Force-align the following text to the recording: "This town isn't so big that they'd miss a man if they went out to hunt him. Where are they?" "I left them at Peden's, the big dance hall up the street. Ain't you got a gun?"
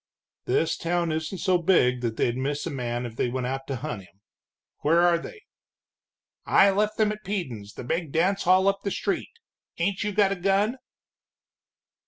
"This 0.45 0.77
town 0.77 1.11
isn't 1.11 1.37
so 1.37 1.59
big 1.59 2.01
that 2.01 2.17
they'd 2.17 2.35
miss 2.35 2.65
a 2.65 2.71
man 2.71 3.05
if 3.05 3.15
they 3.15 3.29
went 3.29 3.45
out 3.45 3.67
to 3.67 3.75
hunt 3.75 4.01
him. 4.01 4.19
Where 4.79 5.01
are 5.01 5.19
they?" 5.19 5.43
"I 6.43 6.71
left 6.71 6.97
them 6.97 7.11
at 7.11 7.23
Peden's, 7.23 7.75
the 7.75 7.83
big 7.83 8.11
dance 8.11 8.41
hall 8.45 8.67
up 8.67 8.79
the 8.83 8.89
street. 8.89 9.29
Ain't 9.77 10.03
you 10.03 10.11
got 10.11 10.31
a 10.31 10.35
gun?" 10.35 10.79